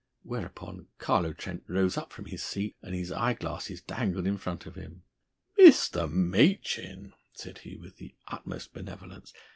Whereupon 0.23 0.87
Carlo 0.97 1.31
Trent 1.31 1.63
rose 1.67 1.95
up 1.95 2.11
from 2.11 2.25
his 2.25 2.41
seat, 2.41 2.75
and 2.81 2.95
his 2.95 3.11
eye 3.11 3.35
glasses 3.35 3.81
dangled 3.83 4.25
in 4.25 4.35
front 4.39 4.65
of 4.65 4.73
him. 4.73 5.03
"Mr. 5.59 6.11
Machin," 6.11 7.13
said 7.33 7.59
he 7.59 7.75
with 7.75 7.97
the 7.97 8.15
utmost 8.27 8.73
benevolence. 8.73 9.31